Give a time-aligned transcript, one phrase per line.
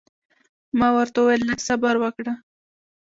[0.79, 2.33] ما ورته وویل لږ صبر وکړه.